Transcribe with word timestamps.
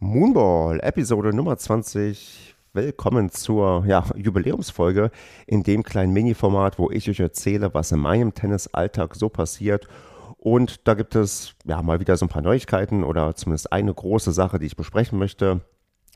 Moonball, 0.00 0.78
Episode 0.84 1.34
Nummer 1.34 1.56
20. 1.56 2.54
Willkommen 2.72 3.32
zur 3.32 3.84
ja, 3.84 4.04
Jubiläumsfolge 4.14 5.10
in 5.44 5.64
dem 5.64 5.82
kleinen 5.82 6.12
Mini-Format, 6.12 6.78
wo 6.78 6.88
ich 6.88 7.10
euch 7.10 7.18
erzähle, 7.18 7.74
was 7.74 7.90
in 7.90 7.98
meinem 7.98 8.32
Tennisalltag 8.32 9.16
so 9.16 9.28
passiert. 9.28 9.88
Und 10.36 10.86
da 10.86 10.94
gibt 10.94 11.16
es 11.16 11.54
ja 11.64 11.82
mal 11.82 11.98
wieder 11.98 12.16
so 12.16 12.26
ein 12.26 12.28
paar 12.28 12.42
Neuigkeiten 12.42 13.02
oder 13.02 13.34
zumindest 13.34 13.72
eine 13.72 13.92
große 13.92 14.30
Sache, 14.30 14.60
die 14.60 14.66
ich 14.66 14.76
besprechen 14.76 15.18
möchte. 15.18 15.62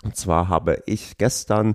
Und 0.04 0.14
zwar 0.14 0.48
habe 0.48 0.80
ich 0.86 1.18
gestern 1.18 1.74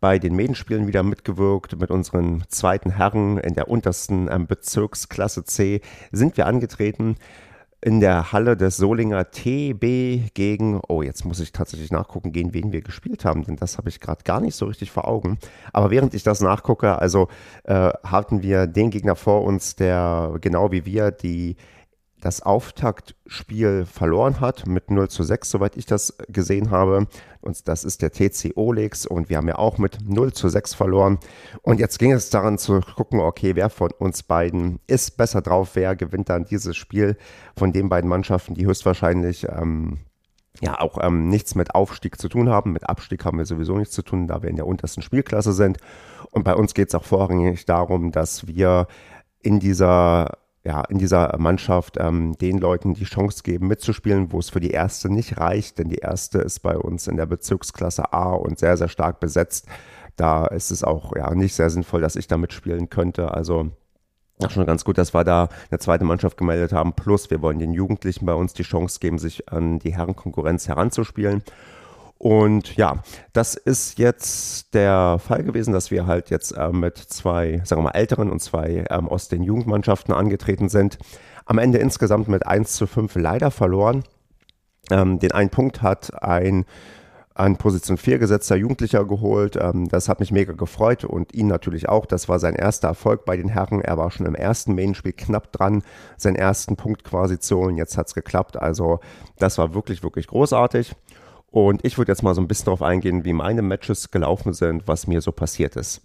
bei 0.00 0.18
den 0.18 0.34
Medenspielen 0.34 0.86
wieder 0.86 1.02
mitgewirkt. 1.02 1.78
Mit 1.78 1.90
unseren 1.90 2.44
zweiten 2.48 2.88
Herren 2.88 3.36
in 3.36 3.52
der 3.52 3.68
untersten 3.68 4.30
ähm, 4.32 4.46
Bezirksklasse 4.46 5.44
C 5.44 5.82
sind 6.10 6.38
wir 6.38 6.46
angetreten 6.46 7.16
in 7.84 8.00
der 8.00 8.32
Halle 8.32 8.56
des 8.56 8.78
Solinger 8.78 9.30
TB 9.30 10.32
gegen, 10.32 10.80
oh, 10.88 11.02
jetzt 11.02 11.26
muss 11.26 11.38
ich 11.38 11.52
tatsächlich 11.52 11.92
nachgucken, 11.92 12.32
gegen 12.32 12.54
wen 12.54 12.72
wir 12.72 12.80
gespielt 12.80 13.26
haben, 13.26 13.44
denn 13.44 13.56
das 13.56 13.76
habe 13.76 13.90
ich 13.90 14.00
gerade 14.00 14.24
gar 14.24 14.40
nicht 14.40 14.56
so 14.56 14.64
richtig 14.64 14.90
vor 14.90 15.06
Augen. 15.06 15.38
Aber 15.74 15.90
während 15.90 16.14
ich 16.14 16.22
das 16.22 16.40
nachgucke, 16.40 16.98
also 16.98 17.28
äh, 17.64 17.90
hatten 18.02 18.42
wir 18.42 18.66
den 18.66 18.88
Gegner 18.88 19.16
vor 19.16 19.44
uns, 19.44 19.76
der 19.76 20.34
genau 20.40 20.72
wie 20.72 20.86
wir 20.86 21.10
die 21.10 21.56
das 22.24 22.40
Auftaktspiel 22.40 23.84
verloren 23.84 24.40
hat 24.40 24.66
mit 24.66 24.90
0 24.90 25.10
zu 25.10 25.22
6, 25.22 25.50
soweit 25.50 25.76
ich 25.76 25.84
das 25.84 26.16
gesehen 26.28 26.70
habe. 26.70 27.06
Und 27.42 27.68
das 27.68 27.84
ist 27.84 28.00
der 28.00 28.12
TC 28.12 28.56
Olex 28.56 29.04
und 29.04 29.28
wir 29.28 29.36
haben 29.36 29.48
ja 29.48 29.58
auch 29.58 29.76
mit 29.76 29.98
0 30.08 30.32
zu 30.32 30.48
6 30.48 30.72
verloren. 30.72 31.18
Und 31.60 31.80
jetzt 31.80 31.98
ging 31.98 32.12
es 32.12 32.30
daran 32.30 32.56
zu 32.56 32.80
gucken, 32.80 33.20
okay, 33.20 33.56
wer 33.56 33.68
von 33.68 33.90
uns 33.98 34.22
beiden 34.22 34.80
ist 34.86 35.18
besser 35.18 35.42
drauf, 35.42 35.72
wer 35.74 35.94
gewinnt 35.96 36.30
dann 36.30 36.46
dieses 36.46 36.78
Spiel 36.78 37.18
von 37.58 37.74
den 37.74 37.90
beiden 37.90 38.08
Mannschaften, 38.08 38.54
die 38.54 38.64
höchstwahrscheinlich 38.64 39.46
ähm, 39.50 39.98
ja 40.62 40.80
auch 40.80 40.96
ähm, 41.02 41.28
nichts 41.28 41.54
mit 41.54 41.74
Aufstieg 41.74 42.18
zu 42.18 42.30
tun 42.30 42.48
haben. 42.48 42.72
Mit 42.72 42.88
Abstieg 42.88 43.26
haben 43.26 43.36
wir 43.36 43.44
sowieso 43.44 43.76
nichts 43.76 43.94
zu 43.94 44.02
tun, 44.02 44.28
da 44.28 44.42
wir 44.42 44.48
in 44.48 44.56
der 44.56 44.66
untersten 44.66 45.02
Spielklasse 45.02 45.52
sind. 45.52 45.76
Und 46.30 46.44
bei 46.44 46.54
uns 46.54 46.72
geht 46.72 46.88
es 46.88 46.94
auch 46.94 47.04
vorrangig 47.04 47.66
darum, 47.66 48.12
dass 48.12 48.46
wir 48.46 48.86
in 49.40 49.60
dieser 49.60 50.38
ja, 50.64 50.80
in 50.88 50.98
dieser 50.98 51.36
Mannschaft 51.38 51.98
ähm, 52.00 52.36
den 52.38 52.58
Leuten 52.58 52.94
die 52.94 53.04
Chance 53.04 53.42
geben, 53.42 53.68
mitzuspielen, 53.68 54.32
wo 54.32 54.38
es 54.38 54.48
für 54.48 54.60
die 54.60 54.70
erste 54.70 55.10
nicht 55.10 55.38
reicht, 55.38 55.78
denn 55.78 55.88
die 55.88 55.98
erste 55.98 56.38
ist 56.38 56.60
bei 56.60 56.76
uns 56.76 57.06
in 57.06 57.16
der 57.16 57.26
Bezirksklasse 57.26 58.12
A 58.14 58.32
und 58.32 58.58
sehr, 58.58 58.76
sehr 58.78 58.88
stark 58.88 59.20
besetzt. 59.20 59.66
Da 60.16 60.46
ist 60.46 60.70
es 60.70 60.82
auch 60.82 61.14
ja 61.16 61.34
nicht 61.34 61.54
sehr 61.54 61.68
sinnvoll, 61.68 62.00
dass 62.00 62.16
ich 62.16 62.28
da 62.28 62.38
mitspielen 62.38 62.88
könnte. 62.88 63.34
Also 63.34 63.70
ja, 64.40 64.48
schon 64.48 64.66
ganz 64.66 64.84
gut, 64.84 64.96
dass 64.96 65.12
wir 65.12 65.22
da 65.22 65.48
eine 65.70 65.78
zweite 65.78 66.04
Mannschaft 66.04 66.38
gemeldet 66.38 66.72
haben. 66.72 66.94
Plus, 66.94 67.30
wir 67.30 67.42
wollen 67.42 67.58
den 67.58 67.72
Jugendlichen 67.72 68.24
bei 68.24 68.34
uns 68.34 68.54
die 68.54 68.62
Chance 68.62 68.98
geben, 69.00 69.18
sich 69.18 69.48
an 69.52 69.78
die 69.78 69.94
Herrenkonkurrenz 69.94 70.66
heranzuspielen. 70.66 71.42
Und 72.24 72.76
ja, 72.76 73.02
das 73.34 73.54
ist 73.54 73.98
jetzt 73.98 74.72
der 74.72 75.18
Fall 75.18 75.44
gewesen, 75.44 75.74
dass 75.74 75.90
wir 75.90 76.06
halt 76.06 76.30
jetzt 76.30 76.52
äh, 76.52 76.70
mit 76.70 76.96
zwei, 76.96 77.60
sagen 77.64 77.82
wir 77.82 77.90
mal, 77.90 77.98
älteren 77.98 78.30
und 78.30 78.40
zwei 78.40 78.86
ähm, 78.88 79.10
aus 79.10 79.28
den 79.28 79.42
Jugendmannschaften 79.42 80.14
angetreten 80.14 80.70
sind. 80.70 80.96
Am 81.44 81.58
Ende 81.58 81.76
insgesamt 81.76 82.28
mit 82.28 82.46
1 82.46 82.76
zu 82.76 82.86
5 82.86 83.14
leider 83.16 83.50
verloren. 83.50 84.04
Ähm, 84.90 85.18
den 85.18 85.32
einen 85.32 85.50
Punkt 85.50 85.82
hat 85.82 86.22
ein 86.22 86.64
an 87.34 87.58
Position 87.58 87.98
4 87.98 88.18
gesetzter 88.18 88.56
Jugendlicher 88.56 89.04
geholt. 89.04 89.58
Ähm, 89.60 89.86
das 89.88 90.08
hat 90.08 90.20
mich 90.20 90.32
mega 90.32 90.54
gefreut 90.54 91.04
und 91.04 91.34
ihn 91.34 91.48
natürlich 91.48 91.90
auch. 91.90 92.06
Das 92.06 92.30
war 92.30 92.38
sein 92.38 92.54
erster 92.54 92.88
Erfolg 92.88 93.26
bei 93.26 93.36
den 93.36 93.50
Herren. 93.50 93.82
Er 93.82 93.98
war 93.98 94.10
schon 94.10 94.24
im 94.24 94.34
ersten 94.34 94.74
Main-Spiel 94.74 95.12
knapp 95.12 95.52
dran, 95.52 95.82
seinen 96.16 96.36
ersten 96.36 96.76
Punkt 96.76 97.04
quasi 97.04 97.38
zu 97.38 97.58
holen. 97.58 97.76
Jetzt 97.76 97.98
hat 97.98 98.06
es 98.06 98.14
geklappt. 98.14 98.56
Also 98.56 99.00
das 99.38 99.58
war 99.58 99.74
wirklich, 99.74 100.02
wirklich 100.02 100.26
großartig. 100.26 100.94
Und 101.54 101.84
ich 101.84 101.98
würde 101.98 102.10
jetzt 102.10 102.24
mal 102.24 102.34
so 102.34 102.40
ein 102.40 102.48
bisschen 102.48 102.64
darauf 102.64 102.82
eingehen, 102.82 103.24
wie 103.24 103.32
meine 103.32 103.62
Matches 103.62 104.10
gelaufen 104.10 104.54
sind, 104.54 104.88
was 104.88 105.06
mir 105.06 105.20
so 105.20 105.30
passiert 105.30 105.76
ist. 105.76 106.02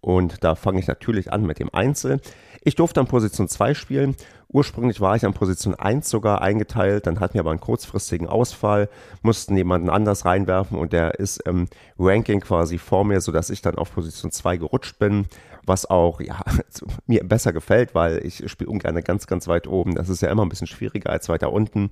Und 0.00 0.42
da 0.42 0.54
fange 0.54 0.80
ich 0.80 0.86
natürlich 0.86 1.30
an 1.34 1.44
mit 1.44 1.58
dem 1.58 1.68
Einzel. 1.74 2.18
Ich 2.62 2.76
durfte 2.76 3.00
an 3.00 3.06
Position 3.06 3.46
2 3.46 3.74
spielen. 3.74 4.16
Ursprünglich 4.48 5.02
war 5.02 5.14
ich 5.14 5.26
an 5.26 5.34
Position 5.34 5.74
1 5.74 6.08
sogar 6.08 6.40
eingeteilt, 6.40 7.06
dann 7.06 7.20
hatten 7.20 7.34
wir 7.34 7.40
aber 7.42 7.50
einen 7.50 7.60
kurzfristigen 7.60 8.26
Ausfall, 8.26 8.88
mussten 9.20 9.54
jemanden 9.54 9.90
anders 9.90 10.24
reinwerfen 10.24 10.78
und 10.78 10.94
der 10.94 11.20
ist 11.20 11.46
im 11.46 11.68
Ranking 11.98 12.40
quasi 12.40 12.78
vor 12.78 13.04
mir, 13.04 13.20
sodass 13.20 13.50
ich 13.50 13.60
dann 13.60 13.74
auf 13.74 13.92
Position 13.92 14.30
2 14.30 14.56
gerutscht 14.56 14.98
bin, 14.98 15.26
was 15.66 15.90
auch 15.90 16.22
ja, 16.22 16.40
mir 17.06 17.22
besser 17.22 17.52
gefällt, 17.52 17.94
weil 17.94 18.24
ich 18.24 18.50
spiele 18.50 18.70
ungern 18.70 18.98
ganz, 19.04 19.26
ganz 19.26 19.46
weit 19.46 19.66
oben. 19.66 19.94
Das 19.94 20.08
ist 20.08 20.22
ja 20.22 20.30
immer 20.30 20.46
ein 20.46 20.48
bisschen 20.48 20.68
schwieriger 20.68 21.10
als 21.10 21.28
weiter 21.28 21.52
unten. 21.52 21.90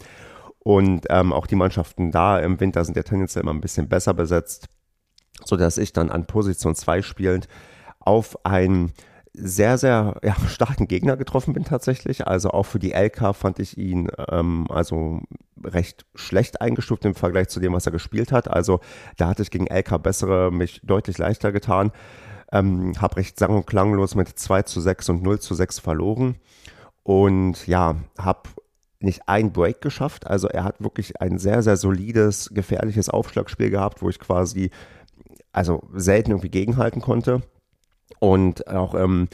Und 0.65 1.07
ähm, 1.11 1.33
auch 1.33 1.47
die 1.47 1.57
Mannschaften 1.57 2.11
da 2.11 2.41
im 2.41 2.59
Winter 2.59 2.85
sind 2.85 2.97
ja 2.97 3.03
tendenziell 3.03 3.43
immer 3.43 3.53
ein 3.53 3.61
bisschen 3.61 3.89
besser 3.89 4.15
besetzt, 4.15 4.69
sodass 5.45 5.79
ich 5.79 5.93
dann 5.93 6.11
an 6.11 6.27
Position 6.27 6.75
2 6.75 7.03
spielend 7.03 7.49
auf 8.01 8.45
einen 8.47 8.93
sehr, 9.35 9.77
sehr 9.77 10.19
ja, 10.23 10.35
starken 10.49 10.89
Gegner 10.89 11.19
getroffen 11.19 11.53
bin 11.53 11.65
tatsächlich. 11.65 12.27
Also 12.27 12.51
auch 12.51 12.65
für 12.65 12.79
die 12.79 12.93
LK 12.93 13.37
fand 13.37 13.59
ich 13.59 13.77
ihn 13.77 14.09
ähm, 14.31 14.67
also 14.71 15.21
recht 15.63 16.07
schlecht 16.15 16.63
eingestuft 16.63 17.05
im 17.05 17.15
Vergleich 17.15 17.49
zu 17.49 17.61
dem, 17.61 17.75
was 17.75 17.85
er 17.85 17.93
gespielt 17.93 18.33
hat. 18.33 18.49
Also 18.49 18.81
da 19.19 19.29
hatte 19.29 19.43
ich 19.43 19.51
gegen 19.51 19.67
LK 19.67 20.03
bessere 20.03 20.51
mich 20.51 20.81
deutlich 20.83 21.19
leichter 21.19 21.53
getan. 21.53 21.93
Ähm, 22.53 22.95
habe 23.03 23.17
recht 23.17 23.39
sang- 23.39 23.55
und 23.55 23.67
klanglos 23.67 24.15
mit 24.15 24.29
2 24.29 24.63
zu 24.63 24.81
6 24.81 25.11
und 25.11 25.23
0 25.23 25.41
zu 25.41 25.55
6 25.55 25.79
verloren. 25.81 26.37
Und 27.03 27.67
ja, 27.67 27.97
habe 28.17 28.49
nicht 29.05 29.29
ein 29.29 29.53
Break 29.53 29.81
geschafft. 29.81 30.27
Also 30.27 30.49
er 30.49 30.65
hat 30.65 30.83
wirklich 30.83 31.21
ein 31.21 31.39
sehr, 31.39 31.63
sehr 31.63 31.77
solides, 31.77 32.51
gefährliches 32.53 33.09
Aufschlagspiel 33.09 33.71
gehabt, 33.71 34.03
wo 34.03 34.09
ich 34.09 34.19
quasi 34.19 34.71
also 35.53 35.83
selten 35.95 36.33
irgendwie 36.33 36.51
gegenhalten 36.51 37.01
konnte. 37.01 37.43
Und 38.19 38.67
auch 38.69 38.95
ähm, 38.95 39.29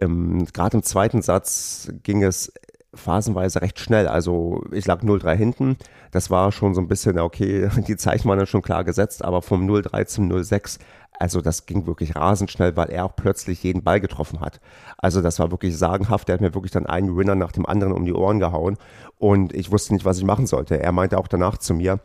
ähm, 0.00 0.46
gerade 0.52 0.78
im 0.78 0.82
zweiten 0.82 1.22
Satz 1.22 1.90
ging 2.02 2.22
es 2.22 2.52
phasenweise 2.94 3.62
recht 3.62 3.78
schnell. 3.78 4.08
Also 4.08 4.62
ich 4.72 4.86
lag 4.86 5.02
0-3 5.02 5.34
hinten. 5.34 5.76
Das 6.10 6.30
war 6.30 6.52
schon 6.52 6.74
so 6.74 6.80
ein 6.80 6.88
bisschen, 6.88 7.18
okay, 7.18 7.68
die 7.86 7.96
Zeichen 7.96 8.28
waren 8.28 8.38
dann 8.38 8.46
schon 8.46 8.62
klar 8.62 8.84
gesetzt, 8.84 9.24
aber 9.24 9.42
vom 9.42 9.68
0-3 9.68 10.06
zum 10.06 10.30
0-6 10.30 10.78
also 11.18 11.40
das 11.40 11.66
ging 11.66 11.86
wirklich 11.86 12.14
rasend 12.14 12.50
schnell, 12.50 12.76
weil 12.76 12.90
er 12.90 13.04
auch 13.04 13.16
plötzlich 13.16 13.62
jeden 13.64 13.82
Ball 13.82 14.00
getroffen 14.00 14.40
hat. 14.40 14.60
Also 14.98 15.20
das 15.20 15.38
war 15.38 15.50
wirklich 15.50 15.76
sagenhaft. 15.76 16.28
Der 16.28 16.34
hat 16.34 16.40
mir 16.40 16.54
wirklich 16.54 16.72
dann 16.72 16.86
einen 16.86 17.16
Winner 17.16 17.34
nach 17.34 17.52
dem 17.52 17.66
anderen 17.66 17.92
um 17.92 18.04
die 18.04 18.14
Ohren 18.14 18.38
gehauen 18.38 18.76
und 19.18 19.52
ich 19.52 19.72
wusste 19.72 19.94
nicht, 19.94 20.04
was 20.04 20.18
ich 20.18 20.24
machen 20.24 20.46
sollte. 20.46 20.80
Er 20.80 20.92
meinte 20.92 21.18
auch 21.18 21.28
danach 21.28 21.58
zu 21.58 21.74
mir, 21.74 21.98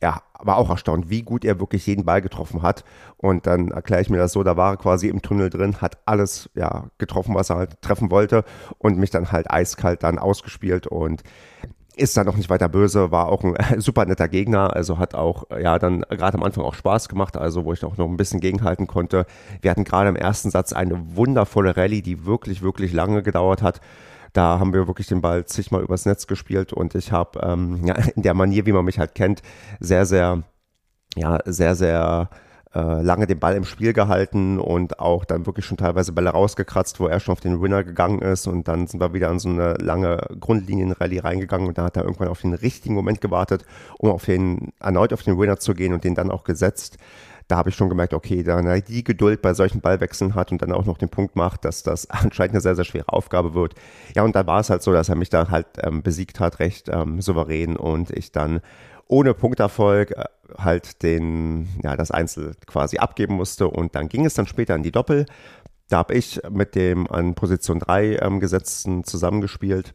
er 0.00 0.22
war 0.40 0.58
auch 0.58 0.70
erstaunt, 0.70 1.10
wie 1.10 1.22
gut 1.22 1.44
er 1.44 1.58
wirklich 1.58 1.86
jeden 1.86 2.04
Ball 2.04 2.20
getroffen 2.20 2.62
hat. 2.62 2.84
Und 3.16 3.46
dann 3.46 3.70
erkläre 3.70 4.02
ich 4.02 4.10
mir 4.10 4.18
das 4.18 4.32
so, 4.32 4.42
da 4.42 4.56
war 4.56 4.74
er 4.74 4.76
quasi 4.76 5.08
im 5.08 5.22
Tunnel 5.22 5.50
drin, 5.50 5.80
hat 5.80 5.98
alles 6.04 6.50
ja 6.54 6.88
getroffen, 6.98 7.34
was 7.34 7.50
er 7.50 7.56
halt 7.56 7.82
treffen 7.82 8.10
wollte 8.10 8.44
und 8.78 8.98
mich 8.98 9.10
dann 9.10 9.32
halt 9.32 9.50
eiskalt 9.50 10.02
dann 10.02 10.18
ausgespielt 10.18 10.86
und 10.86 11.22
ist 11.98 12.16
dann 12.16 12.26
noch 12.26 12.36
nicht 12.36 12.50
weiter 12.50 12.68
böse, 12.68 13.10
war 13.10 13.28
auch 13.28 13.44
ein 13.44 13.56
super 13.80 14.06
netter 14.06 14.28
Gegner, 14.28 14.74
also 14.74 14.98
hat 14.98 15.14
auch, 15.14 15.44
ja, 15.60 15.78
dann 15.78 16.02
gerade 16.02 16.38
am 16.38 16.42
Anfang 16.42 16.64
auch 16.64 16.74
Spaß 16.74 17.08
gemacht, 17.08 17.36
also 17.36 17.64
wo 17.64 17.72
ich 17.72 17.84
auch 17.84 17.96
noch 17.96 18.08
ein 18.08 18.16
bisschen 18.16 18.40
gegenhalten 18.40 18.86
konnte. 18.86 19.26
Wir 19.60 19.70
hatten 19.70 19.84
gerade 19.84 20.08
im 20.08 20.16
ersten 20.16 20.50
Satz 20.50 20.72
eine 20.72 21.16
wundervolle 21.16 21.76
Rallye, 21.76 22.02
die 22.02 22.24
wirklich, 22.24 22.62
wirklich 22.62 22.92
lange 22.92 23.22
gedauert 23.22 23.62
hat. 23.62 23.80
Da 24.32 24.58
haben 24.58 24.72
wir 24.72 24.86
wirklich 24.86 25.06
den 25.06 25.20
Ball 25.20 25.46
zigmal 25.46 25.82
übers 25.82 26.06
Netz 26.06 26.26
gespielt 26.26 26.72
und 26.72 26.94
ich 26.94 27.12
habe 27.12 27.40
ähm, 27.42 27.80
ja, 27.84 27.94
in 28.14 28.22
der 28.22 28.34
Manier, 28.34 28.66
wie 28.66 28.72
man 28.72 28.84
mich 28.84 28.98
halt 28.98 29.14
kennt, 29.14 29.42
sehr, 29.80 30.06
sehr, 30.06 30.42
ja, 31.16 31.38
sehr, 31.44 31.74
sehr 31.74 32.30
äh, 32.78 33.02
lange 33.02 33.26
den 33.26 33.40
Ball 33.40 33.56
im 33.56 33.64
Spiel 33.64 33.92
gehalten 33.92 34.60
und 34.60 35.00
auch 35.00 35.24
dann 35.24 35.46
wirklich 35.46 35.66
schon 35.66 35.76
teilweise 35.76 36.12
Bälle 36.12 36.30
rausgekratzt, 36.30 37.00
wo 37.00 37.08
er 37.08 37.18
schon 37.18 37.32
auf 37.32 37.40
den 37.40 37.60
Winner 37.60 37.82
gegangen 37.82 38.20
ist 38.20 38.46
und 38.46 38.68
dann 38.68 38.86
sind 38.86 39.00
wir 39.00 39.12
wieder 39.12 39.30
an 39.30 39.40
so 39.40 39.48
eine 39.48 39.74
lange 39.74 40.18
Grundlinienrallye 40.38 41.18
reingegangen 41.18 41.66
und 41.66 41.76
da 41.76 41.84
hat 41.84 41.96
er 41.96 42.04
irgendwann 42.04 42.28
auf 42.28 42.40
den 42.40 42.54
richtigen 42.54 42.94
Moment 42.94 43.20
gewartet, 43.20 43.64
um 43.98 44.10
auf 44.10 44.24
den, 44.24 44.72
erneut 44.78 45.12
auf 45.12 45.22
den 45.22 45.38
Winner 45.38 45.58
zu 45.58 45.74
gehen 45.74 45.92
und 45.92 46.04
den 46.04 46.14
dann 46.14 46.30
auch 46.30 46.44
gesetzt 46.44 46.98
da 47.48 47.56
habe 47.56 47.70
ich 47.70 47.76
schon 47.76 47.88
gemerkt, 47.88 48.12
okay, 48.12 48.42
da 48.42 48.60
er 48.60 48.80
die 48.82 49.02
Geduld 49.02 49.40
bei 49.40 49.54
solchen 49.54 49.80
Ballwechseln 49.80 50.34
hat 50.34 50.52
und 50.52 50.60
dann 50.60 50.70
auch 50.70 50.84
noch 50.84 50.98
den 50.98 51.08
Punkt 51.08 51.34
macht, 51.34 51.64
dass 51.64 51.82
das 51.82 52.08
anscheinend 52.10 52.52
eine 52.52 52.60
sehr, 52.60 52.76
sehr 52.76 52.84
schwere 52.84 53.08
Aufgabe 53.08 53.54
wird. 53.54 53.74
Ja, 54.14 54.22
und 54.22 54.36
da 54.36 54.46
war 54.46 54.60
es 54.60 54.68
halt 54.68 54.82
so, 54.82 54.92
dass 54.92 55.08
er 55.08 55.16
mich 55.16 55.30
da 55.30 55.48
halt 55.50 55.66
ähm, 55.82 56.02
besiegt 56.02 56.40
hat, 56.40 56.58
recht 56.58 56.90
ähm, 56.92 57.22
souverän 57.22 57.76
und 57.76 58.10
ich 58.10 58.32
dann 58.32 58.60
ohne 59.08 59.34
Punkterfolg 59.34 60.12
äh, 60.12 60.24
halt 60.56 61.02
den, 61.02 61.68
ja, 61.82 61.96
das 61.96 62.10
Einzel 62.10 62.54
quasi 62.66 62.98
abgeben 62.98 63.34
musste. 63.34 63.68
Und 63.68 63.94
dann 63.94 64.08
ging 64.08 64.24
es 64.24 64.34
dann 64.34 64.46
später 64.46 64.76
in 64.76 64.82
die 64.82 64.92
Doppel. 64.92 65.26
Da 65.88 65.98
habe 65.98 66.14
ich 66.14 66.40
mit 66.50 66.74
dem 66.74 67.10
an 67.10 67.34
Position 67.34 67.80
3 67.80 68.18
ähm, 68.18 68.40
Gesetzten 68.40 69.04
zusammengespielt. 69.04 69.94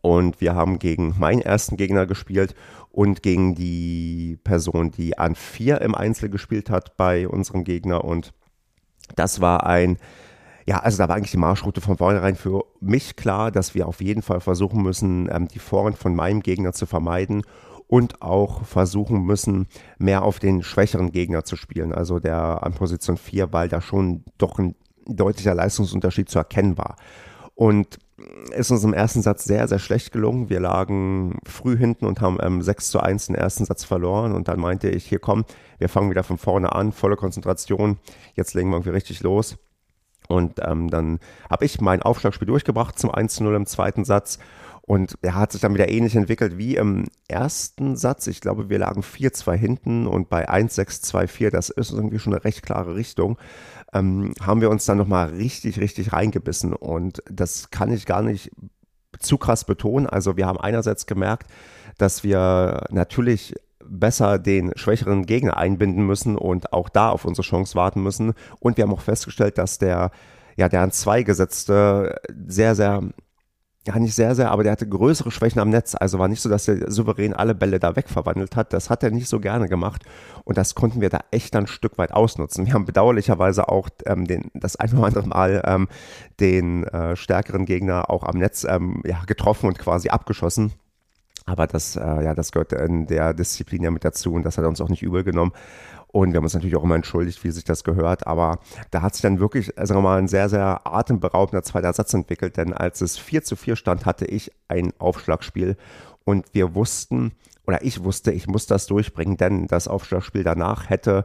Und 0.00 0.40
wir 0.40 0.54
haben 0.56 0.80
gegen 0.80 1.14
meinen 1.18 1.42
ersten 1.42 1.76
Gegner 1.76 2.06
gespielt 2.06 2.56
und 2.90 3.22
gegen 3.22 3.54
die 3.54 4.36
Person, 4.42 4.90
die 4.90 5.16
an 5.16 5.36
4 5.36 5.80
im 5.80 5.94
Einzel 5.94 6.28
gespielt 6.28 6.70
hat 6.70 6.96
bei 6.96 7.28
unserem 7.28 7.62
Gegner. 7.62 8.04
Und 8.04 8.32
das 9.14 9.40
war 9.40 9.64
ein, 9.64 9.98
ja, 10.66 10.78
also 10.78 10.98
da 10.98 11.08
war 11.08 11.16
eigentlich 11.16 11.30
die 11.30 11.36
Marschroute 11.36 11.80
von 11.80 11.98
vornherein 11.98 12.34
für 12.34 12.64
mich 12.80 13.14
klar, 13.14 13.52
dass 13.52 13.74
wir 13.74 13.86
auf 13.86 14.00
jeden 14.00 14.22
Fall 14.22 14.40
versuchen 14.40 14.82
müssen, 14.82 15.28
ähm, 15.30 15.46
die 15.46 15.60
Vorhand 15.60 15.98
von 15.98 16.16
meinem 16.16 16.40
Gegner 16.40 16.72
zu 16.72 16.86
vermeiden 16.86 17.44
und 17.92 18.22
auch 18.22 18.64
versuchen 18.64 19.22
müssen, 19.22 19.66
mehr 19.98 20.22
auf 20.22 20.38
den 20.38 20.62
schwächeren 20.62 21.12
Gegner 21.12 21.44
zu 21.44 21.56
spielen. 21.56 21.92
Also 21.92 22.20
der 22.20 22.62
an 22.62 22.72
Position 22.72 23.18
4, 23.18 23.52
weil 23.52 23.68
da 23.68 23.82
schon 23.82 24.24
doch 24.38 24.58
ein 24.58 24.74
deutlicher 25.04 25.54
Leistungsunterschied 25.54 26.30
zu 26.30 26.38
erkennen 26.38 26.78
war. 26.78 26.96
Und 27.54 27.98
ist 28.56 28.70
uns 28.70 28.82
im 28.82 28.94
ersten 28.94 29.20
Satz 29.20 29.44
sehr, 29.44 29.68
sehr 29.68 29.78
schlecht 29.78 30.10
gelungen. 30.10 30.48
Wir 30.48 30.58
lagen 30.58 31.38
früh 31.44 31.76
hinten 31.76 32.06
und 32.06 32.22
haben 32.22 32.38
ähm, 32.40 32.62
6 32.62 32.88
zu 32.88 32.98
1 32.98 33.26
den 33.26 33.34
ersten 33.34 33.66
Satz 33.66 33.84
verloren. 33.84 34.32
Und 34.32 34.48
dann 34.48 34.58
meinte 34.58 34.88
ich, 34.88 35.04
hier 35.04 35.18
komm, 35.18 35.44
wir 35.76 35.90
fangen 35.90 36.08
wieder 36.08 36.24
von 36.24 36.38
vorne 36.38 36.72
an, 36.72 36.92
volle 36.92 37.16
Konzentration. 37.16 37.98
Jetzt 38.32 38.54
legen 38.54 38.70
wir 38.70 38.76
irgendwie 38.76 38.88
richtig 38.88 39.22
los. 39.22 39.58
Und 40.28 40.60
ähm, 40.64 40.88
dann 40.88 41.18
habe 41.50 41.66
ich 41.66 41.78
mein 41.82 42.00
Aufschlagspiel 42.00 42.46
durchgebracht 42.46 42.98
zum 42.98 43.10
1 43.10 43.34
zu 43.34 43.44
0 43.44 43.54
im 43.54 43.66
zweiten 43.66 44.06
Satz. 44.06 44.38
Und 44.84 45.16
er 45.22 45.36
hat 45.36 45.52
sich 45.52 45.60
dann 45.60 45.74
wieder 45.74 45.88
ähnlich 45.88 46.16
entwickelt 46.16 46.58
wie 46.58 46.76
im 46.76 47.06
ersten 47.28 47.96
Satz. 47.96 48.26
Ich 48.26 48.40
glaube, 48.40 48.68
wir 48.68 48.78
lagen 48.78 49.02
4-2 49.02 49.54
hinten 49.54 50.06
und 50.06 50.28
bei 50.28 50.50
1-6-2-4, 50.50 51.50
das 51.50 51.70
ist 51.70 51.92
irgendwie 51.92 52.18
schon 52.18 52.34
eine 52.34 52.44
recht 52.44 52.62
klare 52.62 52.96
Richtung 52.96 53.38
ähm, 53.92 54.32
haben 54.40 54.60
wir 54.60 54.70
uns 54.70 54.86
dann 54.86 54.98
nochmal 54.98 55.28
richtig, 55.30 55.78
richtig 55.80 56.12
reingebissen. 56.12 56.72
Und 56.72 57.22
das 57.30 57.70
kann 57.70 57.92
ich 57.92 58.06
gar 58.06 58.22
nicht 58.22 58.50
zu 59.18 59.38
krass 59.38 59.64
betonen. 59.64 60.06
Also 60.06 60.36
wir 60.36 60.46
haben 60.46 60.58
einerseits 60.58 61.06
gemerkt, 61.06 61.50
dass 61.98 62.24
wir 62.24 62.86
natürlich 62.90 63.54
besser 63.84 64.38
den 64.38 64.72
schwächeren 64.76 65.26
Gegner 65.26 65.56
einbinden 65.56 66.06
müssen 66.06 66.36
und 66.36 66.72
auch 66.72 66.88
da 66.88 67.10
auf 67.10 67.24
unsere 67.24 67.46
Chance 67.46 67.74
warten 67.74 68.02
müssen. 68.02 68.32
Und 68.58 68.76
wir 68.76 68.84
haben 68.84 68.94
auch 68.94 69.02
festgestellt, 69.02 69.58
dass 69.58 69.78
der, 69.78 70.10
ja, 70.56 70.68
der 70.68 70.80
an 70.80 70.92
zwei 70.92 71.22
gesetzte 71.22 72.20
sehr, 72.46 72.74
sehr 72.74 73.02
ja 73.86 73.98
nicht 73.98 74.14
sehr, 74.14 74.34
sehr, 74.34 74.50
aber 74.50 74.62
der 74.62 74.72
hatte 74.72 74.88
größere 74.88 75.30
Schwächen 75.30 75.60
am 75.60 75.70
Netz. 75.70 75.94
Also 75.94 76.18
war 76.18 76.28
nicht 76.28 76.40
so, 76.40 76.48
dass 76.48 76.68
er 76.68 76.90
souverän 76.90 77.34
alle 77.34 77.54
Bälle 77.54 77.80
da 77.80 77.96
wegverwandelt 77.96 78.54
hat. 78.54 78.72
Das 78.72 78.90
hat 78.90 79.02
er 79.02 79.10
nicht 79.10 79.28
so 79.28 79.40
gerne 79.40 79.68
gemacht. 79.68 80.04
Und 80.44 80.56
das 80.56 80.74
konnten 80.74 81.00
wir 81.00 81.08
da 81.08 81.20
echt 81.30 81.56
ein 81.56 81.66
Stück 81.66 81.98
weit 81.98 82.12
ausnutzen. 82.12 82.66
Wir 82.66 82.74
haben 82.74 82.84
bedauerlicherweise 82.84 83.68
auch 83.68 83.88
ähm, 84.06 84.26
den, 84.26 84.50
das 84.54 84.76
ein 84.76 84.92
oder 84.92 85.06
andere 85.06 85.26
Mal 85.26 85.62
ähm, 85.66 85.88
den 86.38 86.84
äh, 86.84 87.16
stärkeren 87.16 87.66
Gegner 87.66 88.08
auch 88.08 88.22
am 88.22 88.38
Netz 88.38 88.64
ähm, 88.64 89.02
ja, 89.04 89.22
getroffen 89.26 89.66
und 89.66 89.78
quasi 89.78 90.10
abgeschossen. 90.10 90.72
Aber 91.44 91.66
das, 91.66 91.96
äh, 91.96 92.00
ja, 92.22 92.34
das 92.34 92.52
gehört 92.52 92.72
in 92.72 93.06
der 93.06 93.34
Disziplin 93.34 93.82
ja 93.82 93.90
mit 93.90 94.04
dazu 94.04 94.32
und 94.32 94.44
das 94.44 94.58
hat 94.58 94.64
er 94.64 94.68
uns 94.68 94.80
auch 94.80 94.88
nicht 94.88 95.02
übel 95.02 95.24
genommen. 95.24 95.52
Und 96.12 96.32
wir 96.32 96.36
haben 96.36 96.44
uns 96.44 96.54
natürlich 96.54 96.76
auch 96.76 96.84
immer 96.84 96.94
entschuldigt, 96.94 97.42
wie 97.42 97.50
sich 97.50 97.64
das 97.64 97.84
gehört. 97.84 98.26
Aber 98.26 98.58
da 98.90 99.00
hat 99.00 99.14
sich 99.14 99.22
dann 99.22 99.40
wirklich, 99.40 99.72
sagen 99.76 99.98
wir 99.98 100.02
mal, 100.02 100.18
ein 100.18 100.28
sehr, 100.28 100.48
sehr 100.50 100.86
atemberaubender 100.86 101.62
zweiter 101.62 101.92
Satz 101.92 102.12
entwickelt. 102.12 102.58
Denn 102.58 102.74
als 102.74 103.00
es 103.00 103.18
4 103.18 103.42
zu 103.42 103.56
4 103.56 103.76
stand, 103.76 104.04
hatte 104.04 104.26
ich 104.26 104.52
ein 104.68 104.92
Aufschlagspiel. 104.98 105.76
Und 106.24 106.44
wir 106.52 106.74
wussten, 106.74 107.32
oder 107.66 107.82
ich 107.82 108.04
wusste, 108.04 108.30
ich 108.30 108.46
muss 108.46 108.66
das 108.66 108.86
durchbringen, 108.86 109.38
denn 109.38 109.66
das 109.66 109.88
Aufschlagspiel 109.88 110.44
danach 110.44 110.90
hätte 110.90 111.24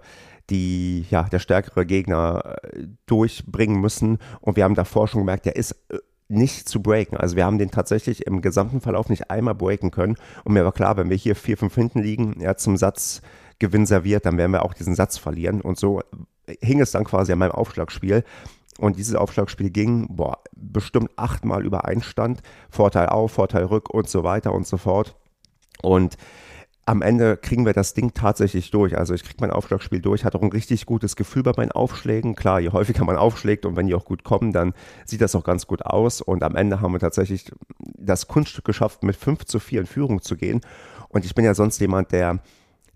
die, 0.50 1.06
ja, 1.10 1.24
der 1.24 1.40
stärkere 1.40 1.86
Gegner 1.86 2.57
äh, 2.63 2.88
durchbringen 3.06 3.81
müssen. 3.81 4.19
Und 4.40 4.56
wir 4.56 4.63
haben 4.63 4.75
davor 4.75 5.10
schon 5.10 5.22
gemerkt, 5.22 5.45
der 5.45 5.57
ist 5.57 5.72
äh, 5.90 5.98
nicht 6.30 6.68
zu 6.69 6.81
breaken. 6.81 7.18
Also 7.18 7.36
wir 7.36 7.45
haben 7.45 7.57
den 7.57 7.72
tatsächlich 7.72 8.25
im 8.25 8.42
gesamten 8.42 8.81
Verlauf 8.81 9.10
nicht 9.10 9.30
einmal 9.30 9.56
breaken 9.56 9.92
können. 9.92 10.16
Und 10.44 10.54
mir 10.54 10.63
war 10.63 10.72
klar, 10.72 10.98
wenn 10.98 11.10
wir 11.10 11.18
hier 11.18 11.36
4-5 11.36 11.74
hinten 11.74 12.00
liegen, 12.00 12.40
ja, 12.40 12.56
zum 12.56 12.78
Satz 12.78 13.22
Gewinn 13.59 13.86
serviert, 13.86 14.25
dann 14.25 14.38
werden 14.38 14.51
wir 14.51 14.63
auch 14.63 14.74
diesen 14.74 14.95
Satz 14.95 15.18
verlieren. 15.18 15.62
Und 15.62 15.77
so 15.77 16.01
hing 16.62 16.80
es 16.80 16.92
dann 16.92 17.04
quasi 17.04 17.31
an 17.31 17.39
meinem 17.39 17.51
Aufschlagspiel. 17.51 18.24
Und 18.80 18.98
dieses 18.98 19.15
Aufschlagspiel 19.15 19.71
ging, 19.71 20.07
boah, 20.09 20.39
bestimmt 20.56 21.09
achtmal 21.15 21.65
über 21.65 21.86
Einstand. 21.86 22.42
Vorteil 22.69 23.07
auf, 23.07 23.31
Vorteil 23.31 23.65
rück 23.65 23.89
und 23.89 24.07
so 24.07 24.24
weiter 24.24 24.54
und 24.54 24.68
so 24.68 24.77
fort. 24.77 25.15
Und 25.81 26.18
am 26.88 27.01
Ende 27.01 27.36
kriegen 27.36 27.65
wir 27.65 27.74
das 27.74 27.94
Ding 27.94 28.13
tatsächlich 28.13 28.71
durch. 28.71 28.98
Also 28.98 29.13
ich 29.13 29.24
kriege 29.24 29.38
mein 29.42 29.51
Aufschlagspiel 29.51 30.00
durch, 30.00 30.24
hatte 30.24 30.38
auch 30.38 30.42
ein 30.42 30.51
richtig 30.51 30.86
gutes 30.86 31.18
Gefühl 31.18 31.44
bei 31.44 31.51
meinen 31.57 31.74
Aufschlägen. 31.74 32.33
Klar, 32.33 32.62
je 32.62 32.69
häufiger 32.69 33.04
man 33.04 33.18
aufschlägt 33.18 33.65
und 33.65 33.75
wenn 33.75 33.88
die 33.88 33.95
auch 33.95 34.06
gut 34.06 34.24
kommen, 34.24 34.54
dann 34.54 34.74
sieht 35.04 35.19
das 35.19 35.36
auch 35.36 35.44
ganz 35.44 35.68
gut 35.68 35.86
aus. 35.86 36.21
Und 36.21 36.44
am 36.44 36.56
Ende 36.56 36.80
haben 36.80 36.94
wir 36.94 37.00
tatsächlich 37.00 37.51
das 37.80 38.27
Kunststück 38.27 38.63
geschafft, 38.63 39.04
mit 39.04 39.18
5 39.18 39.44
zu 39.44 39.59
4 39.59 39.81
in 39.81 39.86
Führung 39.86 40.21
zu 40.21 40.38
gehen. 40.38 40.62
Und 41.09 41.25
ich 41.25 41.36
bin 41.36 41.44
ja 41.44 41.54
sonst 41.54 41.80
jemand, 41.81 42.13
der 42.13 42.39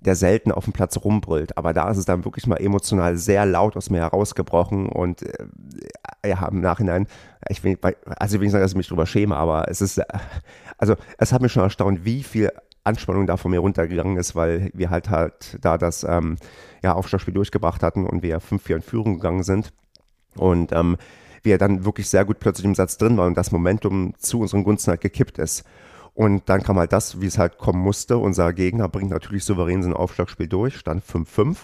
der 0.01 0.15
selten 0.15 0.51
auf 0.51 0.65
dem 0.65 0.73
Platz 0.73 0.97
rumbrüllt. 0.97 1.57
Aber 1.57 1.73
da 1.73 1.89
ist 1.89 1.97
es 1.97 2.05
dann 2.05 2.25
wirklich 2.25 2.47
mal 2.47 2.57
emotional 2.57 3.17
sehr 3.17 3.45
laut 3.45 3.77
aus 3.77 3.89
mir 3.89 3.99
herausgebrochen 3.99 4.89
und 4.89 5.21
äh, 5.23 6.27
ja, 6.27 6.47
im 6.47 6.61
Nachhinein, 6.61 7.07
ich 7.49 7.63
will, 7.63 7.77
also 7.81 8.35
ich 8.35 8.39
will 8.39 8.45
nicht 8.45 8.51
sagen, 8.51 8.63
dass 8.63 8.71
ich 8.71 8.77
mich 8.77 8.87
drüber 8.87 9.05
schäme, 9.05 9.35
aber 9.37 9.69
es 9.69 9.81
ist, 9.81 9.99
äh, 9.99 10.05
also 10.77 10.95
es 11.17 11.31
hat 11.31 11.41
mich 11.41 11.51
schon 11.51 11.63
erstaunt, 11.63 12.03
wie 12.03 12.23
viel 12.23 12.51
Anspannung 12.83 13.27
da 13.27 13.37
von 13.37 13.51
mir 13.51 13.59
runtergegangen 13.59 14.17
ist, 14.17 14.35
weil 14.35 14.71
wir 14.73 14.89
halt 14.89 15.09
halt 15.09 15.57
da 15.61 15.77
das 15.77 16.03
ähm, 16.03 16.37
ja, 16.81 16.93
Aufschlagspiel 16.93 17.33
durchgebracht 17.33 17.83
hatten 17.83 18.05
und 18.07 18.23
wir 18.23 18.41
5-4 18.41 18.75
in 18.75 18.81
Führung 18.81 19.13
gegangen 19.15 19.43
sind. 19.43 19.71
Und 20.35 20.71
ähm, 20.71 20.97
wir 21.43 21.57
dann 21.57 21.85
wirklich 21.85 22.09
sehr 22.09 22.25
gut 22.25 22.39
plötzlich 22.39 22.65
im 22.65 22.75
Satz 22.75 22.97
drin 22.97 23.17
waren 23.17 23.27
und 23.27 23.37
das 23.37 23.51
Momentum 23.51 24.13
zu 24.17 24.39
unseren 24.39 24.63
Gunsten 24.63 24.91
halt 24.91 25.01
gekippt 25.01 25.37
ist. 25.37 25.63
Und 26.21 26.49
dann 26.49 26.61
kam 26.61 26.77
halt 26.77 26.93
das, 26.93 27.19
wie 27.19 27.25
es 27.25 27.39
halt 27.39 27.57
kommen 27.57 27.79
musste. 27.79 28.19
Unser 28.19 28.53
Gegner 28.53 28.87
bringt 28.87 29.09
natürlich 29.09 29.43
souverän 29.43 29.81
sein 29.81 29.95
Aufschlagspiel 29.95 30.47
durch, 30.47 30.77
stand 30.77 31.03
5-5. 31.03 31.57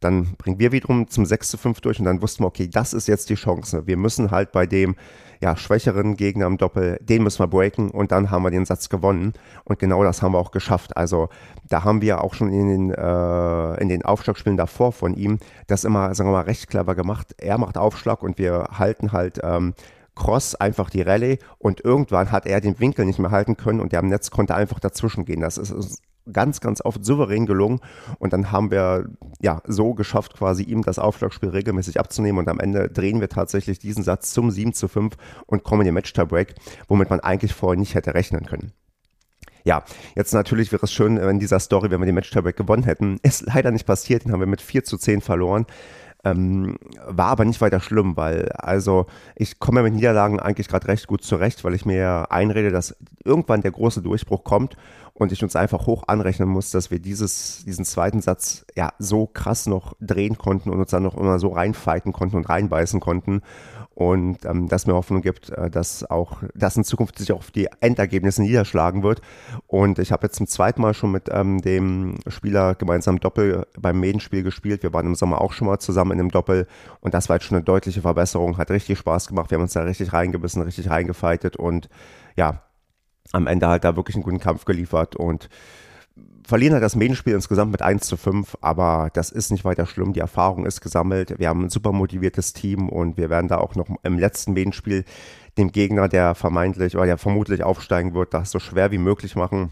Dann 0.00 0.34
bringen 0.36 0.58
wir 0.58 0.72
wiederum 0.72 1.08
zum 1.08 1.24
6 1.24 1.48
zu 1.48 1.56
5 1.56 1.80
durch 1.80 2.00
und 2.00 2.04
dann 2.04 2.20
wussten 2.20 2.44
wir, 2.44 2.48
okay, 2.48 2.68
das 2.68 2.92
ist 2.92 3.08
jetzt 3.08 3.30
die 3.30 3.34
Chance. 3.34 3.86
Wir 3.86 3.96
müssen 3.96 4.30
halt 4.30 4.52
bei 4.52 4.66
dem 4.66 4.94
ja, 5.40 5.56
schwächeren 5.56 6.18
Gegner 6.18 6.44
im 6.44 6.58
Doppel, 6.58 6.98
den 7.00 7.22
müssen 7.22 7.38
wir 7.38 7.46
breaken 7.46 7.90
und 7.92 8.12
dann 8.12 8.30
haben 8.30 8.42
wir 8.42 8.50
den 8.50 8.66
Satz 8.66 8.90
gewonnen. 8.90 9.32
Und 9.64 9.78
genau 9.78 10.04
das 10.04 10.20
haben 10.20 10.32
wir 10.32 10.38
auch 10.38 10.50
geschafft. 10.50 10.98
Also 10.98 11.30
da 11.70 11.84
haben 11.84 12.02
wir 12.02 12.22
auch 12.22 12.34
schon 12.34 12.52
in 12.52 12.68
den, 12.68 12.90
äh, 12.90 13.80
in 13.80 13.88
den 13.88 14.04
Aufschlagspielen 14.04 14.58
davor 14.58 14.92
von 14.92 15.14
ihm 15.14 15.38
das 15.66 15.84
immer, 15.84 16.14
sagen 16.14 16.28
wir 16.28 16.34
mal, 16.34 16.42
recht 16.42 16.68
clever 16.68 16.94
gemacht. 16.94 17.34
Er 17.38 17.56
macht 17.56 17.78
Aufschlag 17.78 18.22
und 18.22 18.36
wir 18.36 18.68
halten 18.76 19.12
halt 19.12 19.40
ähm, 19.42 19.72
Cross 20.14 20.54
einfach 20.54 20.90
die 20.90 21.02
Rallye 21.02 21.38
und 21.58 21.80
irgendwann 21.84 22.30
hat 22.30 22.46
er 22.46 22.60
den 22.60 22.78
Winkel 22.78 23.04
nicht 23.04 23.18
mehr 23.18 23.30
halten 23.30 23.56
können 23.56 23.80
und 23.80 23.92
der 23.92 24.00
am 24.00 24.08
Netz 24.08 24.30
konnte 24.30 24.54
einfach 24.54 24.80
dazwischen 24.80 25.24
gehen. 25.24 25.40
Das 25.40 25.58
ist 25.58 26.02
ganz, 26.32 26.60
ganz 26.60 26.80
oft 26.84 27.04
souverän 27.04 27.46
gelungen 27.46 27.80
und 28.18 28.32
dann 28.32 28.50
haben 28.50 28.70
wir 28.70 29.10
ja 29.42 29.60
so 29.66 29.94
geschafft, 29.94 30.34
quasi 30.34 30.62
ihm 30.62 30.82
das 30.82 30.98
Aufschlagspiel 30.98 31.50
regelmäßig 31.50 32.00
abzunehmen 32.00 32.38
und 32.38 32.48
am 32.48 32.60
Ende 32.60 32.88
drehen 32.88 33.20
wir 33.20 33.28
tatsächlich 33.28 33.78
diesen 33.78 34.04
Satz 34.04 34.32
zum 34.32 34.50
7 34.50 34.72
zu 34.72 34.88
5 34.88 35.16
und 35.46 35.64
kommen 35.64 35.82
in 35.82 35.86
den 35.86 35.94
Match-Tiebreak, 35.94 36.54
womit 36.88 37.10
man 37.10 37.20
eigentlich 37.20 37.52
vorher 37.52 37.78
nicht 37.78 37.94
hätte 37.94 38.14
rechnen 38.14 38.46
können. 38.46 38.72
Ja, 39.64 39.82
jetzt 40.14 40.34
natürlich 40.34 40.72
wäre 40.72 40.84
es 40.84 40.92
schön, 40.92 41.18
wenn 41.18 41.38
dieser 41.38 41.58
Story, 41.58 41.90
wenn 41.90 42.00
wir 42.00 42.06
den 42.06 42.14
Match-Tiebreak 42.14 42.56
gewonnen 42.56 42.82
hätten. 42.82 43.18
Ist 43.22 43.46
leider 43.46 43.70
nicht 43.70 43.86
passiert, 43.86 44.24
den 44.24 44.32
haben 44.32 44.40
wir 44.40 44.46
mit 44.46 44.60
4 44.60 44.84
zu 44.84 44.98
10 44.98 45.22
verloren. 45.22 45.64
Ähm, 46.24 46.76
war 47.06 47.26
aber 47.26 47.44
nicht 47.44 47.60
weiter 47.60 47.80
schlimm, 47.80 48.16
weil 48.16 48.48
also 48.52 49.06
ich 49.36 49.58
komme 49.58 49.82
mit 49.82 49.94
Niederlagen 49.94 50.40
eigentlich 50.40 50.68
gerade 50.68 50.88
recht 50.88 51.06
gut 51.06 51.22
zurecht, 51.22 51.64
weil 51.64 51.74
ich 51.74 51.84
mir 51.84 52.30
einrede, 52.30 52.70
dass 52.70 52.96
irgendwann 53.24 53.60
der 53.60 53.72
große 53.72 54.00
Durchbruch 54.00 54.42
kommt 54.42 54.76
und 55.12 55.32
ich 55.32 55.42
uns 55.42 55.54
einfach 55.54 55.86
hoch 55.86 56.04
anrechnen 56.08 56.48
muss, 56.48 56.70
dass 56.70 56.90
wir 56.90 56.98
dieses, 56.98 57.64
diesen 57.64 57.84
zweiten 57.84 58.20
Satz 58.20 58.64
ja 58.74 58.92
so 58.98 59.26
krass 59.26 59.66
noch 59.66 59.94
drehen 60.00 60.38
konnten 60.38 60.70
und 60.70 60.80
uns 60.80 60.90
dann 60.90 61.04
noch 61.04 61.16
immer 61.16 61.38
so 61.38 61.48
reinfighten 61.48 62.12
konnten 62.12 62.36
und 62.36 62.48
reinbeißen 62.48 63.00
konnten 63.00 63.42
und 63.94 64.44
ähm, 64.44 64.68
das 64.68 64.86
mir 64.86 64.94
Hoffnung 64.94 65.22
gibt, 65.22 65.50
äh, 65.50 65.70
dass 65.70 66.08
auch 66.10 66.42
das 66.54 66.76
in 66.76 66.84
Zukunft 66.84 67.18
sich 67.18 67.32
auch 67.32 67.38
auf 67.38 67.50
die 67.50 67.68
Endergebnisse 67.80 68.42
niederschlagen 68.42 69.02
wird. 69.02 69.20
Und 69.66 69.98
ich 69.98 70.10
habe 70.10 70.26
jetzt 70.26 70.36
zum 70.36 70.46
zweiten 70.46 70.82
Mal 70.82 70.94
schon 70.94 71.12
mit 71.12 71.28
ähm, 71.30 71.60
dem 71.60 72.16
Spieler 72.26 72.74
gemeinsam 72.74 73.20
Doppel 73.20 73.66
beim 73.78 74.00
Medenspiel 74.00 74.42
gespielt. 74.42 74.82
Wir 74.82 74.92
waren 74.92 75.06
im 75.06 75.14
Sommer 75.14 75.40
auch 75.40 75.52
schon 75.52 75.68
mal 75.68 75.78
zusammen 75.78 76.12
in 76.12 76.20
einem 76.20 76.30
Doppel 76.30 76.66
und 77.00 77.14
das 77.14 77.28
war 77.28 77.36
jetzt 77.36 77.44
schon 77.44 77.56
eine 77.56 77.64
deutliche 77.64 78.02
Verbesserung. 78.02 78.58
Hat 78.58 78.70
richtig 78.70 78.98
Spaß 78.98 79.28
gemacht. 79.28 79.50
Wir 79.50 79.56
haben 79.56 79.62
uns 79.62 79.74
da 79.74 79.82
richtig 79.82 80.12
reingebissen, 80.12 80.62
richtig 80.62 80.90
reingefightet 80.90 81.56
und 81.56 81.88
ja, 82.36 82.62
am 83.32 83.46
Ende 83.46 83.68
halt 83.68 83.84
da 83.84 83.96
wirklich 83.96 84.16
einen 84.16 84.24
guten 84.24 84.40
Kampf 84.40 84.64
geliefert 84.64 85.16
und 85.16 85.48
verlieren 86.46 86.74
halt 86.74 86.84
das 86.84 86.96
Medienspiel 86.96 87.34
insgesamt 87.34 87.72
mit 87.72 87.82
1 87.82 88.06
zu 88.06 88.16
5, 88.16 88.56
aber 88.60 89.10
das 89.14 89.30
ist 89.30 89.50
nicht 89.50 89.64
weiter 89.64 89.86
schlimm. 89.86 90.12
Die 90.12 90.20
Erfahrung 90.20 90.66
ist 90.66 90.80
gesammelt. 90.80 91.38
Wir 91.38 91.48
haben 91.48 91.64
ein 91.64 91.70
super 91.70 91.92
motiviertes 91.92 92.52
Team 92.52 92.88
und 92.88 93.16
wir 93.16 93.30
werden 93.30 93.48
da 93.48 93.58
auch 93.58 93.74
noch 93.74 93.88
im 94.02 94.18
letzten 94.18 94.52
Medienspiel 94.52 95.04
dem 95.58 95.72
Gegner, 95.72 96.08
der 96.08 96.34
vermeintlich 96.34 96.96
oder 96.96 97.06
der 97.06 97.18
vermutlich 97.18 97.62
aufsteigen 97.62 98.14
wird, 98.14 98.34
das 98.34 98.50
so 98.50 98.58
schwer 98.58 98.90
wie 98.90 98.98
möglich 98.98 99.36
machen, 99.36 99.70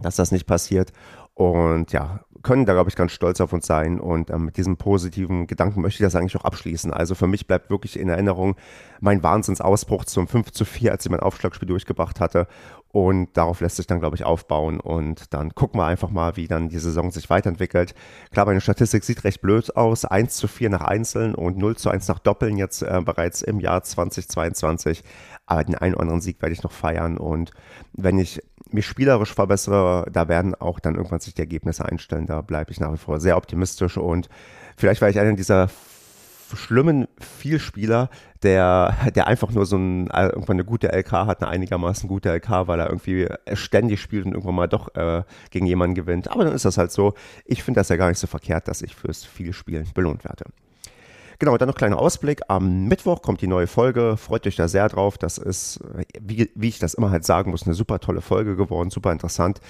dass 0.00 0.16
das 0.16 0.32
nicht 0.32 0.46
passiert. 0.46 0.92
Und 1.34 1.92
ja, 1.92 2.24
können 2.44 2.66
da, 2.66 2.74
glaube 2.74 2.90
ich, 2.90 2.94
ganz 2.94 3.10
stolz 3.10 3.40
auf 3.40 3.52
uns 3.52 3.66
sein. 3.66 3.98
Und 3.98 4.30
ähm, 4.30 4.44
mit 4.44 4.56
diesem 4.56 4.76
positiven 4.76 5.48
Gedanken 5.48 5.80
möchte 5.80 6.02
ich 6.02 6.06
das 6.06 6.14
eigentlich 6.14 6.36
auch 6.36 6.44
abschließen. 6.44 6.92
Also 6.92 7.16
für 7.16 7.26
mich 7.26 7.48
bleibt 7.48 7.70
wirklich 7.70 7.98
in 7.98 8.08
Erinnerung 8.08 8.54
mein 9.00 9.22
Wahnsinnsausbruch 9.22 10.04
zum 10.04 10.28
5 10.28 10.52
zu 10.52 10.64
4, 10.64 10.92
als 10.92 11.04
ich 11.04 11.10
mein 11.10 11.20
Aufschlagspiel 11.20 11.66
durchgebracht 11.66 12.20
hatte. 12.20 12.46
Und 12.88 13.36
darauf 13.36 13.60
lässt 13.60 13.76
sich 13.76 13.88
dann, 13.88 13.98
glaube 13.98 14.14
ich, 14.14 14.24
aufbauen. 14.24 14.78
Und 14.78 15.34
dann 15.34 15.54
gucken 15.56 15.80
wir 15.80 15.86
einfach 15.86 16.10
mal, 16.10 16.36
wie 16.36 16.46
dann 16.46 16.68
die 16.68 16.78
Saison 16.78 17.10
sich 17.10 17.28
weiterentwickelt. 17.28 17.94
Klar, 18.30 18.46
meine 18.46 18.60
Statistik 18.60 19.02
sieht 19.02 19.24
recht 19.24 19.40
blöd 19.40 19.74
aus. 19.74 20.04
1 20.04 20.36
zu 20.36 20.46
4 20.46 20.70
nach 20.70 20.82
Einzeln 20.82 21.34
und 21.34 21.56
0 21.56 21.76
zu 21.76 21.90
1 21.90 22.06
nach 22.06 22.20
Doppeln 22.20 22.56
jetzt 22.56 22.82
äh, 22.82 23.02
bereits 23.04 23.42
im 23.42 23.58
Jahr 23.58 23.82
2022. 23.82 25.02
Aber 25.46 25.64
den 25.64 25.74
einen 25.74 25.94
oder 25.94 26.02
anderen 26.02 26.20
Sieg 26.20 26.40
werde 26.40 26.52
ich 26.52 26.62
noch 26.62 26.72
feiern. 26.72 27.18
Und 27.18 27.50
wenn 27.94 28.18
ich 28.18 28.40
mich 28.74 28.86
spielerisch 28.86 29.32
verbessere, 29.32 30.06
da 30.12 30.28
werden 30.28 30.54
auch 30.54 30.80
dann 30.80 30.96
irgendwann 30.96 31.20
sich 31.20 31.34
die 31.34 31.42
Ergebnisse 31.42 31.84
einstellen. 31.84 32.26
Da 32.26 32.40
bleibe 32.42 32.72
ich 32.72 32.80
nach 32.80 32.92
wie 32.92 32.98
vor 32.98 33.20
sehr 33.20 33.36
optimistisch 33.36 33.96
und 33.96 34.28
vielleicht 34.76 35.00
war 35.00 35.08
ich 35.08 35.18
einer 35.18 35.32
dieser 35.34 35.68
schlimmen 36.54 37.08
Vielspieler, 37.18 38.10
der, 38.42 38.94
der 39.14 39.26
einfach 39.26 39.50
nur 39.50 39.66
so 39.66 39.76
ein, 39.76 40.10
äh, 40.10 40.26
irgendwann 40.26 40.56
eine 40.56 40.64
gute 40.64 40.92
LK 40.92 41.12
hat, 41.12 41.42
eine 41.42 41.50
einigermaßen 41.50 42.08
gute 42.08 42.30
LK, 42.30 42.66
weil 42.66 42.80
er 42.80 42.88
irgendwie 42.88 43.28
ständig 43.54 44.00
spielt 44.00 44.26
und 44.26 44.32
irgendwann 44.32 44.54
mal 44.54 44.68
doch 44.68 44.94
äh, 44.94 45.22
gegen 45.50 45.66
jemanden 45.66 45.94
gewinnt. 45.94 46.30
Aber 46.30 46.44
dann 46.44 46.52
ist 46.52 46.64
das 46.64 46.76
halt 46.76 46.92
so. 46.92 47.14
Ich 47.44 47.62
finde 47.62 47.80
das 47.80 47.88
ja 47.88 47.96
gar 47.96 48.08
nicht 48.08 48.18
so 48.18 48.26
verkehrt, 48.26 48.68
dass 48.68 48.82
ich 48.82 48.94
fürs 48.94 49.24
Vielspielen 49.24 49.86
belohnt 49.94 50.24
werde. 50.24 50.44
Genau, 51.38 51.56
dann 51.56 51.68
noch 51.68 51.74
ein 51.74 51.78
kleiner 51.78 51.98
Ausblick. 51.98 52.42
Am 52.48 52.84
Mittwoch 52.84 53.22
kommt 53.22 53.40
die 53.40 53.46
neue 53.46 53.66
Folge. 53.66 54.16
Freut 54.16 54.46
euch 54.46 54.56
da 54.56 54.68
sehr 54.68 54.88
drauf. 54.88 55.18
Das 55.18 55.38
ist, 55.38 55.80
wie, 56.20 56.50
wie 56.54 56.68
ich 56.68 56.78
das 56.78 56.94
immer 56.94 57.10
halt 57.10 57.24
sagen 57.24 57.50
muss, 57.50 57.64
eine 57.64 57.74
super 57.74 57.98
tolle 58.00 58.20
Folge 58.20 58.56
geworden, 58.56 58.90
super 58.90 59.12
interessant. 59.12 59.60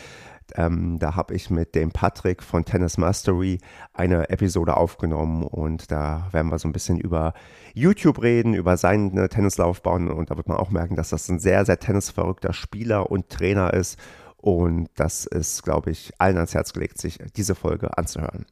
Ähm, 0.54 0.98
da 0.98 1.16
habe 1.16 1.34
ich 1.34 1.48
mit 1.48 1.74
dem 1.74 1.90
Patrick 1.90 2.42
von 2.42 2.64
Tennis 2.64 2.98
Mastery 2.98 3.58
eine 3.94 4.28
Episode 4.28 4.76
aufgenommen 4.76 5.42
und 5.42 5.90
da 5.90 6.28
werden 6.32 6.50
wir 6.50 6.58
so 6.58 6.68
ein 6.68 6.72
bisschen 6.72 7.00
über 7.00 7.32
YouTube 7.72 8.22
reden, 8.22 8.52
über 8.52 8.76
seine 8.76 9.28
Tennislaufbahn 9.28 10.10
und 10.10 10.30
da 10.30 10.36
wird 10.36 10.48
man 10.48 10.58
auch 10.58 10.70
merken, 10.70 10.96
dass 10.96 11.08
das 11.08 11.28
ein 11.30 11.38
sehr, 11.38 11.64
sehr 11.64 11.78
tennisverrückter 11.80 12.52
Spieler 12.52 13.10
und 13.10 13.30
Trainer 13.30 13.72
ist 13.72 13.98
und 14.36 14.90
das 14.96 15.24
ist, 15.24 15.62
glaube 15.62 15.90
ich, 15.90 16.12
allen 16.18 16.36
ans 16.36 16.52
Herz 16.52 16.74
gelegt, 16.74 16.98
sich 16.98 17.18
diese 17.34 17.54
Folge 17.54 17.96
anzuhören. 17.96 18.44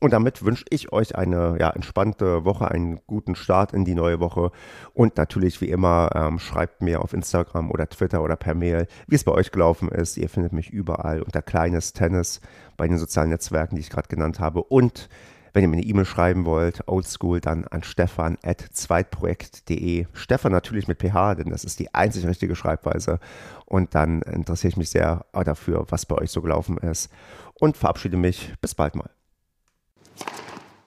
Und 0.00 0.12
damit 0.12 0.44
wünsche 0.44 0.64
ich 0.70 0.92
euch 0.92 1.16
eine 1.16 1.56
ja, 1.58 1.70
entspannte 1.70 2.44
Woche, 2.44 2.70
einen 2.70 3.00
guten 3.06 3.34
Start 3.34 3.72
in 3.72 3.84
die 3.84 3.94
neue 3.94 4.20
Woche. 4.20 4.50
Und 4.92 5.16
natürlich, 5.16 5.60
wie 5.60 5.70
immer, 5.70 6.10
ähm, 6.14 6.38
schreibt 6.38 6.82
mir 6.82 7.00
auf 7.00 7.12
Instagram 7.12 7.70
oder 7.70 7.88
Twitter 7.88 8.22
oder 8.22 8.36
per 8.36 8.54
Mail, 8.54 8.86
wie 9.06 9.14
es 9.14 9.24
bei 9.24 9.32
euch 9.32 9.50
gelaufen 9.50 9.88
ist. 9.88 10.16
Ihr 10.16 10.28
findet 10.28 10.52
mich 10.52 10.70
überall 10.70 11.22
unter 11.22 11.42
Kleines 11.42 11.92
Tennis 11.92 12.40
bei 12.76 12.88
den 12.88 12.98
sozialen 12.98 13.30
Netzwerken, 13.30 13.76
die 13.76 13.80
ich 13.80 13.90
gerade 13.90 14.08
genannt 14.08 14.40
habe. 14.40 14.62
Und 14.64 15.08
wenn 15.54 15.62
ihr 15.62 15.68
mir 15.68 15.76
eine 15.76 15.86
E-Mail 15.86 16.04
schreiben 16.04 16.44
wollt, 16.44 16.88
oldschool, 16.88 17.40
dann 17.40 17.64
an 17.68 17.84
stefan 17.84 18.36
at 18.42 18.60
zweitprojekt.de. 18.60 20.06
Stefan 20.12 20.50
natürlich 20.50 20.88
mit 20.88 21.00
PH, 21.00 21.36
denn 21.36 21.50
das 21.50 21.62
ist 21.62 21.78
die 21.78 21.94
einzig 21.94 22.26
richtige 22.26 22.56
Schreibweise. 22.56 23.20
Und 23.64 23.94
dann 23.94 24.22
interessiere 24.22 24.70
ich 24.70 24.76
mich 24.76 24.90
sehr 24.90 25.24
dafür, 25.32 25.86
was 25.90 26.06
bei 26.06 26.16
euch 26.16 26.32
so 26.32 26.42
gelaufen 26.42 26.78
ist. 26.78 27.08
Und 27.54 27.76
verabschiede 27.76 28.16
mich. 28.16 28.52
Bis 28.60 28.74
bald 28.74 28.96
mal. 28.96 29.10